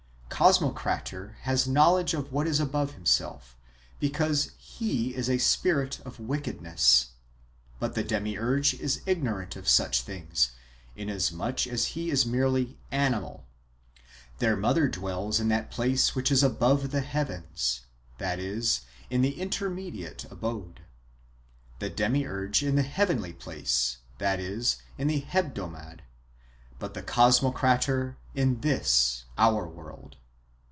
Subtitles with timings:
[0.41, 3.55] Cosmocrator has knowledge of what is above himself,
[3.99, 7.09] because he is a spirit of wickedness;
[7.79, 10.49] but the Demiurge is ignorant of such things,
[10.95, 13.45] inasmuch as he is merely animal.
[14.39, 17.81] Their mother dwells in that place wdiich is above the heavens,
[18.17, 18.81] that is,
[19.11, 20.81] in the intermediate abode;
[21.77, 25.99] the Demiurge in the heavenly place, that is, in the hebdomad;
[26.79, 30.15] but the Cosmocrator in this our world.